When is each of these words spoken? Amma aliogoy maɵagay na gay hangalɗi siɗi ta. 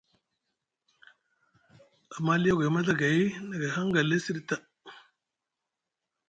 Amma 2.15 2.31
aliogoy 2.35 2.69
maɵagay 2.73 3.19
na 3.47 3.55
gay 3.59 3.71
hangalɗi 3.75 4.17
siɗi 4.25 4.41
ta. 4.49 4.55